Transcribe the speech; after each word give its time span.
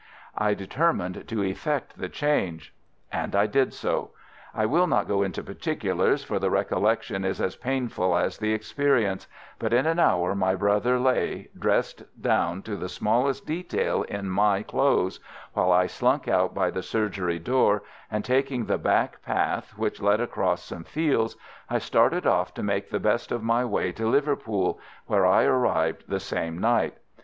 I 0.35 0.55
determined 0.55 1.27
to 1.27 1.43
effect 1.43 1.99
the 1.99 2.09
change. 2.09 2.73
"And 3.11 3.35
I 3.35 3.45
did 3.45 3.71
so. 3.71 4.13
I 4.51 4.65
will 4.65 4.87
not 4.87 5.07
go 5.07 5.21
into 5.21 5.43
particulars, 5.43 6.23
for 6.23 6.39
the 6.39 6.49
recollection 6.49 7.23
is 7.23 7.39
as 7.39 7.55
painful 7.55 8.17
as 8.17 8.39
the 8.39 8.51
experience; 8.51 9.27
but 9.59 9.73
in 9.73 9.85
an 9.85 9.99
hour 9.99 10.33
my 10.33 10.55
brother 10.55 10.97
lay, 10.97 11.49
dressed 11.55 12.01
down 12.19 12.63
to 12.63 12.75
the 12.77 12.89
smallest 12.89 13.45
detail 13.45 14.01
in 14.01 14.27
my 14.27 14.63
clothes, 14.63 15.19
while 15.53 15.71
I 15.71 15.85
slunk 15.85 16.27
out 16.27 16.55
by 16.55 16.71
the 16.71 16.81
surgery 16.81 17.37
door, 17.37 17.83
and 18.09 18.25
taking 18.25 18.65
the 18.65 18.79
back 18.79 19.21
path 19.21 19.77
which 19.77 20.01
led 20.01 20.19
across 20.19 20.63
some 20.63 20.83
fields, 20.83 21.37
I 21.69 21.77
started 21.77 22.25
off 22.25 22.55
to 22.55 22.63
make 22.63 22.89
the 22.89 22.99
best 22.99 23.31
of 23.31 23.43
my 23.43 23.63
way 23.65 23.91
to 23.91 24.07
Liverpool, 24.07 24.79
where 25.05 25.27
I 25.27 25.43
arrived 25.43 26.05
the 26.07 26.19
same 26.19 26.57
night. 26.57 26.95